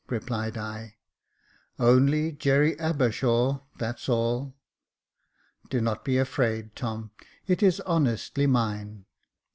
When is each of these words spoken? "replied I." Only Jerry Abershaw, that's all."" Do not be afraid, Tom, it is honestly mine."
"replied 0.09 0.57
I." 0.57 0.95
Only 1.79 2.31
Jerry 2.31 2.75
Abershaw, 2.79 3.59
that's 3.77 4.09
all."" 4.09 4.55
Do 5.69 5.79
not 5.79 6.03
be 6.03 6.17
afraid, 6.17 6.75
Tom, 6.75 7.11
it 7.45 7.61
is 7.61 7.79
honestly 7.81 8.47
mine." 8.47 9.05